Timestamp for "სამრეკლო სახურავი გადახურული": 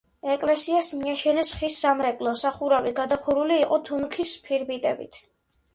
1.85-3.61